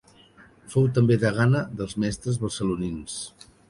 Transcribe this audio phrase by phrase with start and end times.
[0.75, 3.25] Fou també degana dels mestres barcelonins.